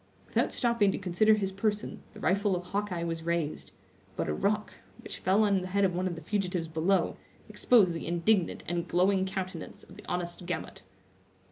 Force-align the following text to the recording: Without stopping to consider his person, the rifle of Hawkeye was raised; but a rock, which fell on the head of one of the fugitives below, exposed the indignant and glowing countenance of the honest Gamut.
Without 0.29 0.51
stopping 0.51 0.91
to 0.91 0.97
consider 0.97 1.35
his 1.35 1.51
person, 1.51 2.01
the 2.15 2.19
rifle 2.19 2.55
of 2.55 2.63
Hawkeye 2.63 3.03
was 3.03 3.21
raised; 3.21 3.69
but 4.15 4.27
a 4.27 4.33
rock, 4.33 4.73
which 5.01 5.19
fell 5.19 5.43
on 5.43 5.61
the 5.61 5.67
head 5.67 5.85
of 5.85 5.93
one 5.93 6.07
of 6.07 6.15
the 6.15 6.21
fugitives 6.23 6.67
below, 6.67 7.17
exposed 7.47 7.93
the 7.93 8.07
indignant 8.07 8.63
and 8.67 8.87
glowing 8.87 9.27
countenance 9.27 9.83
of 9.83 9.97
the 9.97 10.05
honest 10.07 10.47
Gamut. 10.47 10.81